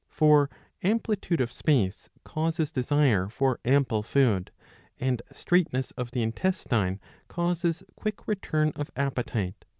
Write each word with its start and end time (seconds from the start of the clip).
For 0.09 0.49
amplitude 0.81 1.39
of 1.41 1.51
space 1.51 2.09
causes 2.23 2.71
desire 2.71 3.29
for 3.29 3.59
ample 3.63 4.01
food, 4.01 4.49
and 4.99 5.21
straight, 5.31 5.71
ness 5.71 5.91
of 5.91 6.09
the 6.09 6.23
intestine 6.23 6.99
causes 7.27 7.83
quick 7.95 8.27
return 8.27 8.71
of 8.75 8.89
appetite. 8.95 9.63